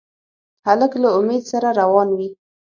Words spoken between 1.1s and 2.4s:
امید سره روان وي.